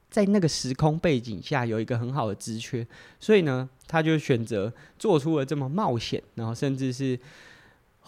[0.08, 2.86] 在那个时空背景下有一个很好的职缺，
[3.18, 7.18] 所以呢，他就选择做出了这么冒险，然后甚至是。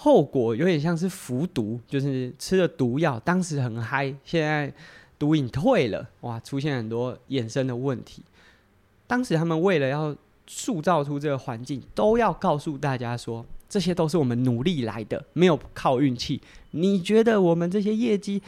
[0.01, 4.73] 后果有点像是服毒，就是吃了毒药，当时很嗨，现在
[5.19, 8.23] 毒瘾退了，哇，出现很多衍生的问题。
[9.09, 10.15] 当时他们为了要
[10.47, 16.41] 塑造出这个环境，都要告诉大家说，这些都是我们努力来的，没有靠运气。
[16.71, 18.41] 你觉得我们这些业绩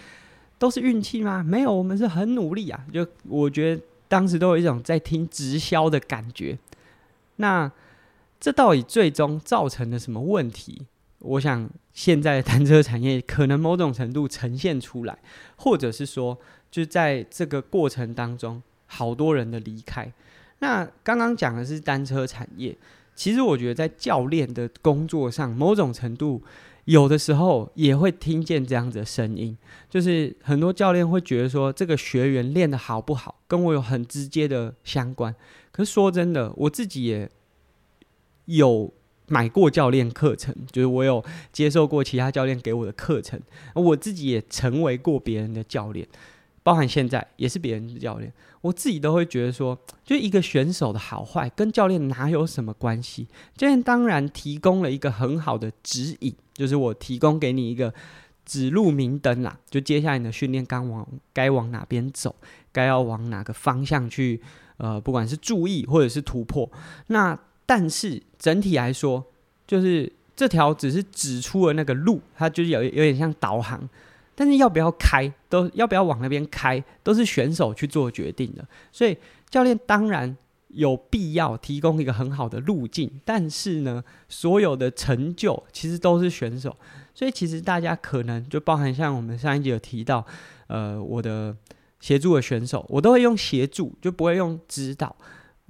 [0.56, 1.42] 都是运气吗？
[1.42, 2.86] 没有，我们是很努力啊。
[2.92, 6.56] 就我觉得当时都有一种在听直销的感觉。
[7.36, 7.72] 那
[8.38, 10.86] 这到底最终造成了什么问题？
[11.20, 15.18] 我想，现在的单车产业可能某种程度呈现出来，
[15.56, 16.38] 或者是说，
[16.70, 20.10] 就在这个过程当中，好多人的离开。
[20.60, 22.74] 那刚刚讲的是单车产业，
[23.14, 26.42] 其实我觉得在教练的工作上，某种程度
[26.86, 29.54] 有的时候也会听见这样子的声音，
[29.90, 35.34] 就是很多教练会觉得说，这个学员练得好不好，跟我有很直接的相关。
[35.70, 37.30] 可是说真的，我自己也
[38.46, 38.90] 有。
[39.30, 43.40] 买过教练课程，就是我有接受过其他教练给我的课程，
[43.74, 46.04] 我自己也成为过别人的教练，
[46.64, 48.32] 包含现在也是别人的教练。
[48.60, 53.28] 我自己都会觉得说，就一个选手的好坏跟教练哪有什么关系？
[53.56, 57.94] 教练当然提供了一个很好的指引，就是我提供给你一个
[58.44, 62.34] 指路明灯啦，就接下来你的训练该往该往哪边走，
[62.72, 64.42] 该要往哪个方向去，
[64.78, 66.68] 呃，不管是注意或者是突破，
[67.06, 67.38] 那。
[67.70, 69.24] 但是整体来说，
[69.64, 73.88] 就是这条只是指出了那个路，它就是有有点像导航。
[74.34, 78.66] 但是要不要开，都要不要往那边开，都是选手去做决定的。
[78.90, 79.16] 所以
[79.48, 80.36] 教练当然
[80.70, 86.76] 有必要提供一个很好的路径，但是呢，所有的成就其实都是选手，
[87.14, 90.26] 所以其实大家可能就包含像我们上一集有提到，
[90.66, 91.56] 呃，我的
[92.00, 95.14] 协助的选手，我都会用协助，就不会用指导。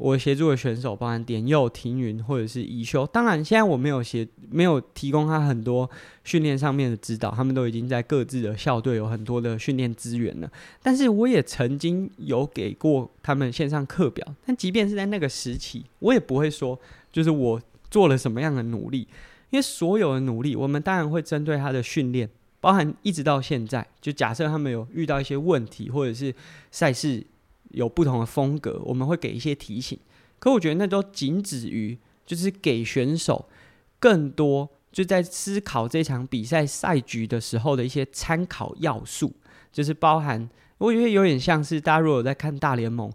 [0.01, 3.07] 我协助的选手，包含点右、停云或者是宜修。
[3.09, 5.89] 当然，现在我没有协，没有提供他很多
[6.25, 10.51] 训练上面的指导，他们都已经在各自的校队有很多的训练资源了。
[10.83, 14.27] 但是，我也曾经有给过他们线上课表。
[14.47, 16.79] 但即便是在那个时期，我也不会说
[17.13, 19.07] 就是我做了什么样的努力，
[19.51, 22.27] 因为所有的努力，我们当然会针对他的训练，
[22.59, 23.87] 包含一直到现在。
[24.01, 26.35] 就假设他们有遇到一些问题，或者是
[26.71, 27.27] 赛事。
[27.71, 29.99] 有不同的风格，我们会给一些提醒。
[30.39, 33.49] 可我觉得那都仅止于，就是给选手
[33.99, 39.35] 更多就在思考这场比赛赛局的时候的一些参考要素，
[39.71, 40.49] 就是包含
[40.79, 43.12] 我觉得有点像是大家如果有在看大联盟，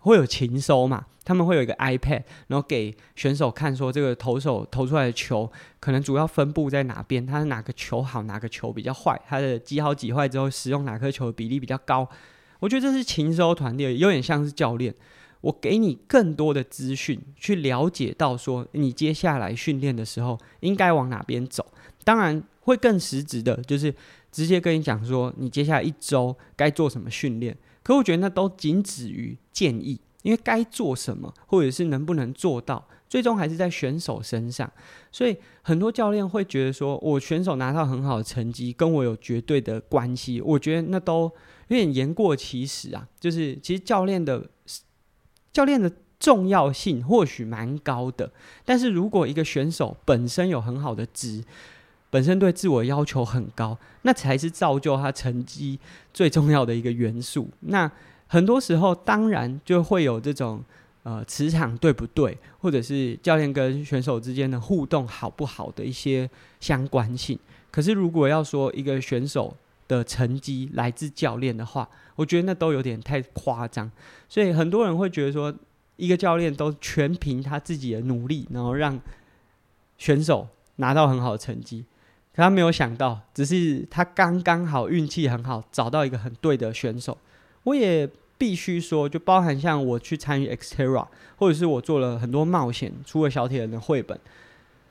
[0.00, 5.50] 会有情搜嘛，他们会有一个 iPad，然后给选手看说这个投手投出来的球
[5.80, 12.06] 可能主要分布在哪边，他是哪个球好，哪个球比较坏，他的几好几坏之后使用哪颗球的比例比较高。
[12.60, 14.94] 我觉得这是情搜团队，有点像是教练。
[15.42, 21.64] 我给你更多的资讯，去了解到说你接下来训练的时候应该往哪边走。
[22.02, 23.94] 当然会更实质的，就是
[24.32, 27.56] 直接跟你讲说你接下来一周该做什么训练。
[27.84, 34.68] 可我觉得那都仅止于建议，因为该做什么或者是能不能做到，最终还是在选手身上。
[35.12, 40.40] 所以很多教练会觉得说，我选手拿到很好的成绩，跟我有绝对的关系。
[40.40, 41.30] 我觉得那都。
[41.68, 44.48] 有点言过其实啊，就是其实教练的
[45.52, 48.32] 教练的重要性或许蛮高的，
[48.64, 51.44] 但是如果一个选手本身有很好的值，
[52.08, 55.78] 本身对自我要求很高，那才是造就他成绩
[56.14, 57.50] 最重要的一个元素。
[57.60, 57.90] 那
[58.26, 60.62] 很多时候当然就会有这种
[61.02, 66.28] 呃磁场对不对，或者是教练跟选手之间的互动好不好的一些
[66.60, 67.38] 相关性。
[67.70, 69.54] 可是如果要说一个选手，
[69.88, 73.90] 的成绩来自教练的话，我觉得那都有点太夸张，
[74.28, 75.54] 所以很多人会觉得说，
[75.96, 78.98] 一个教练都全凭他自己的努力，然后让
[79.98, 81.84] 选手拿到很好的成绩。
[82.34, 87.16] 可他没有想到，只是他刚刚好运气很好，找到一个很对的选手。
[87.62, 88.06] 我也
[88.36, 91.06] 必须说，就包含像我去参与 Xterra，
[91.36, 94.20] 或者是我做了很多冒险，出了小铁人的绘本。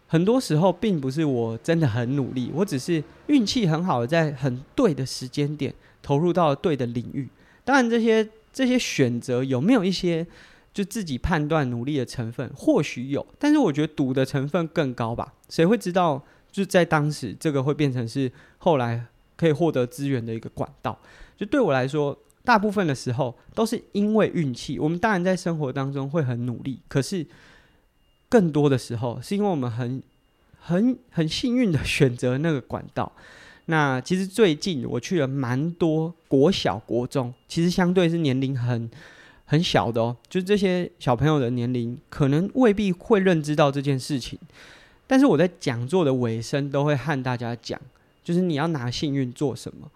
[0.08, 7.28] 很多时候并不是我真的很努力，我只是运气很好在很对的时间点投入到对的领域。
[7.64, 10.26] 当然，这些这些选择有没有一些
[10.72, 15.34] 就自己判断努力的成分，或许有，但是我觉得赌的成分更高吧。
[15.50, 19.04] 谁会知道就在当时这个会变成是后来
[19.36, 20.98] 可以获得资源的一个管道？
[21.36, 24.78] 就对我来说，大部分的时候都是因为运气。
[24.78, 27.26] 我们当然在生活当中会很努力，可是。
[28.36, 30.04] 更多的时候，是因为我们很、
[30.60, 33.10] 很、很幸运的选择那个管道。
[33.68, 38.92] 那其实最近我去了蛮多国小、国中，其实相对是年龄很、
[39.46, 40.18] 很小的哦。
[40.28, 44.38] 就是这些小朋友的年龄，可能未必会认知到这件事情。
[45.08, 47.80] 但是我在讲座的尾声都会和大家讲，
[48.22, 49.90] 就是你要拿幸运做什么。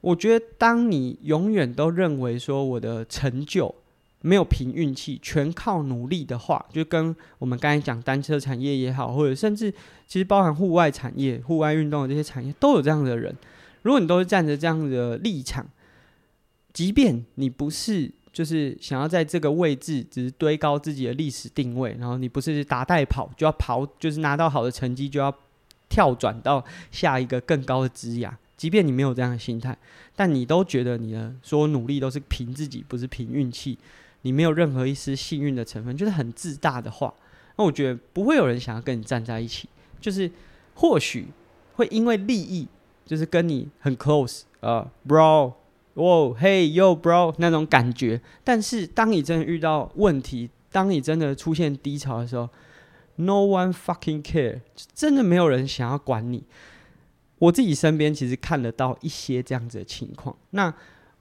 [0.00, 3.74] 我觉得，当你永远都认为说我的成就。
[4.22, 9.72] 没有凭运气，全靠努力的话，就跟我们刚才讲单车产业也好，或者甚至
[10.06, 13.34] 其实包含户外产业、户外运动的这些产业，都有这样的人。
[13.82, 15.66] 如果你都是站着这样的立场，
[16.72, 25.34] 即便你不是就是想要在这个位置只是堆高自己的历史定位，然后你不是打带跑就要跑，就是拿到好的成绩就要
[25.88, 26.62] 跳转到
[26.92, 29.74] 下一个更高的职涯，即便你没有这样的心态，
[30.14, 33.78] 但你都觉得你的所有努力都是凭自己，不是凭运气。
[34.22, 37.14] 你没有任何一丝幸运的成分，就是很自大的话，
[37.56, 39.68] 那我觉得不会有人想要跟你站在一起。
[39.98, 40.30] 就是
[40.74, 41.26] 或许
[41.74, 42.68] 会因为利益，
[43.06, 45.54] 就是跟你很 close 啊、，bro，
[45.94, 48.20] 哦，hey yo bro 那种感觉。
[48.44, 52.48] 但是当你真的遇到问题，当你真的出现低潮的时候
[53.16, 54.60] ，no one fucking care，
[54.94, 56.44] 真的没有人想要管你。
[57.38, 60.36] 我自己身边其实看得到一些这样子的情况。
[60.50, 60.74] 那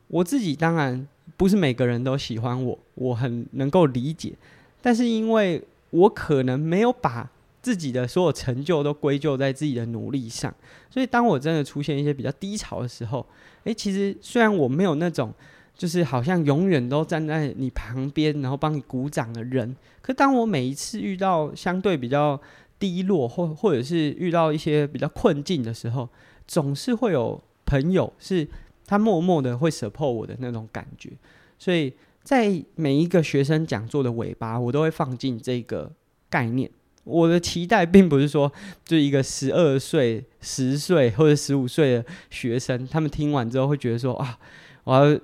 [0.07, 1.07] 我自己当然。
[1.37, 4.33] 不是每个人都喜欢我，我很能够理解。
[4.81, 7.29] 但是因为我可能没有把
[7.61, 10.53] 自己的所有成就都归咎在自己的努力上，
[10.89, 13.25] 所以当我真的出现一些比较低潮的时候，
[13.65, 15.33] 诶，其实虽然我没有那种
[15.75, 22.39] 就是好像永远都站在你旁边，然后帮你鼓掌的人，可当我每一次遇到相对比较
[22.79, 26.07] 低落，或或者是遇到一些比较困境的时候，
[26.47, 28.47] 总是会有朋友是。
[28.89, 31.11] 他默默的会 support 我的那种感觉，
[31.59, 35.91] 所以在每一个学生讲座的尾巴，我都会放进这个
[36.27, 36.67] 概念。
[37.03, 38.51] 我的期待并不是说，
[38.83, 44.39] 就一个十二岁、十岁或者十五岁的学生，他们听完之后会觉得说啊，
[44.85, 45.19] 我要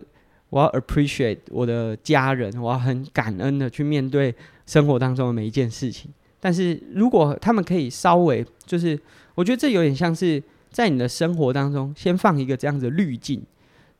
[0.51, 4.33] 我要 appreciate 我的家人，我要很感恩的去面对
[4.67, 6.11] 生活当中的每一件事情。
[6.39, 8.99] 但是如果他们可以稍微，就是
[9.33, 10.41] 我觉得这有点像是
[10.71, 13.41] 在你的生活当中先放一个这样子的滤镜，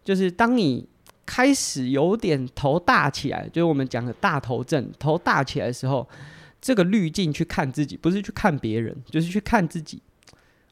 [0.05, 0.87] 就是当你。
[1.27, 6.07] 开始有点头大起来，就是我们讲的大头症，头大起来的时候，
[6.61, 9.99] 这个滤镜去看自己，不是去看别人，就是去看自己。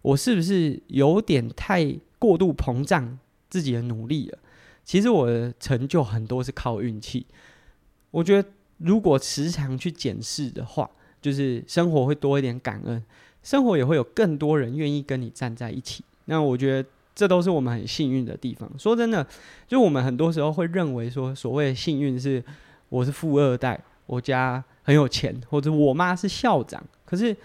[0.03, 3.17] 我是不是有点太过度膨胀
[3.49, 4.37] 自己的努力了？
[4.85, 7.25] 其实我的成就很多是靠运气。
[8.11, 10.87] 我觉得如果时常去检视的话，
[11.19, 13.03] 就是生活会多一点感恩，
[13.41, 16.03] 生活也会有更多人愿意跟你站在一起。
[16.25, 16.87] 那我觉得。
[17.15, 18.69] 这都是我们很幸运的地方。
[18.77, 19.25] 说真的，
[19.67, 22.43] 就我们很多时候会认为说，所谓的幸运是
[22.89, 26.83] 我是富二代，我家很有钱，或者我妈是校长。
[27.05, 27.35] 可是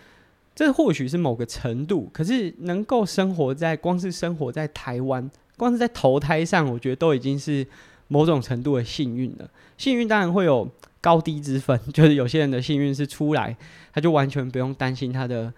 [0.54, 7.66] 这或许是某个程度，可是能够生活在光是生活在台湾，光是在投胎上，我觉得都已经是
[8.08, 9.48] 某种程度的幸运了。
[9.76, 10.68] 幸运当然会有
[11.00, 13.56] 高低之分，就是有些人的幸运是出来，
[13.92, 15.52] 他就完全不用担心他的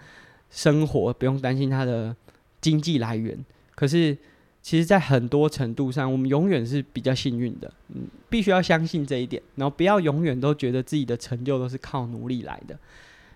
[0.50, 2.14] 生活，不用担心他的
[2.60, 3.38] 经济来源。
[3.80, 4.14] 可是，
[4.60, 7.72] 其实，在很多程度上，我们永远是比较幸运的。
[7.94, 12.78] 嗯，必须要相信这一点，然后不要永远都觉得自己的成就都是靠努力来的。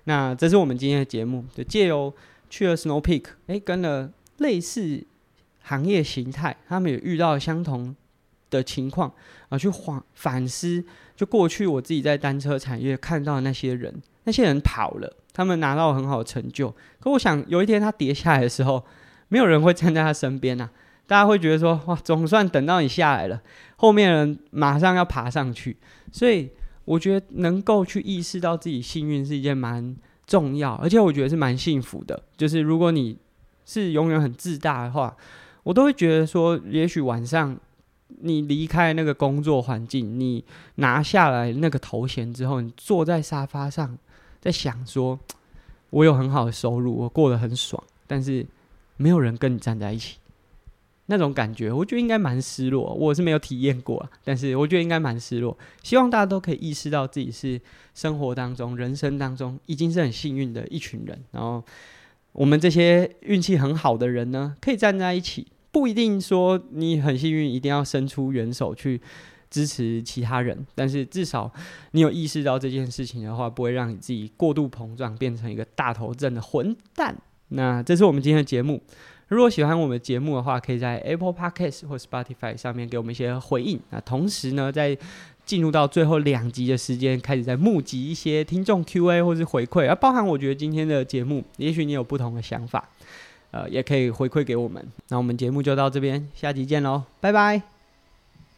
[0.04, 2.12] 那这是我们今天的节目，就借由
[2.50, 5.02] 去了 Snow Peak，哎，跟了类似
[5.62, 7.96] 行业形态，他们也遇到相同
[8.50, 9.10] 的情况
[9.48, 10.84] 啊，去反反思，
[11.16, 16.68] 就过去我自己在单车产业看到的那些人，那些人跑了，他们拿到很好的成就，
[17.00, 18.84] 可我想有一天他跌下来的时候。
[19.34, 20.70] 没有人会站在他身边、啊，
[21.08, 23.42] 大家会觉得说哇，总算等到你下来了，
[23.74, 25.76] 后面人马上要爬上去，
[26.12, 26.48] 所以
[26.84, 32.22] 我觉得能够去意识到自己幸运是一件蛮重要，而且我觉得是蛮幸福的。
[32.36, 33.18] 就是如果你
[33.66, 35.16] 是永远很自大的话，
[35.64, 37.58] 我都会觉得说，也许晚上
[38.20, 40.44] 你离开那个工作环境，你
[40.76, 43.98] 拿下来那个头衔之后，你坐在沙发上，
[44.40, 45.18] 在想说，
[45.90, 48.46] 我有很好的收入，我过得很爽，但是。
[48.96, 50.18] 没有人跟你站在一起，
[51.06, 52.94] 那种感觉，我觉得应该蛮失落。
[52.94, 55.56] 我是没有体验过，但是我觉得应该蛮失落。
[55.82, 57.60] 希望大家都可以意识到自己是
[57.94, 61.22] 生活当中、人生当中已经是很幸运的一群人。
[61.32, 61.62] 然后，
[62.32, 69.00] 我们这些运气很好的人呢，可以站在一起，不一定说你很幸运，一定要伸出援手去
[69.50, 70.66] 支持其他人。
[70.74, 71.52] 但是至少
[71.90, 77.14] 你有意识到这件事情的话，不会让你自己过度膨胀，变成一个大头症的混蛋。
[77.48, 78.80] 那这是我们今天的节目。
[79.28, 83.80] 如果喜欢我们的节目的话，可以在 Apple Podcast 或 Spotify 上面给我们一些回应。
[83.90, 84.96] 那同时呢，在
[85.46, 89.88] 进入到最后两集的时间，开始在募集一些听众 Q&A 或是回馈。
[89.88, 92.88] 而包含我觉得今天的节目，也许你有不同的想法，
[93.50, 94.86] 呃，也可以回馈给我们。
[95.08, 97.73] 那我们节目就到这边，下集见喽，拜拜。